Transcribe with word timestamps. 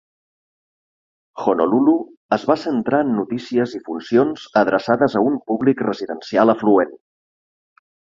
"Honolulu" 1.43 1.91
es 2.37 2.45
va 2.51 2.55
centrar 2.61 3.01
en 3.05 3.11
notícies 3.17 3.75
i 3.79 3.81
funcions 3.89 4.47
adreçades 4.63 5.19
a 5.19 5.23
un 5.27 5.37
públic 5.51 5.85
residencial 5.89 6.55
afluent. 6.55 6.97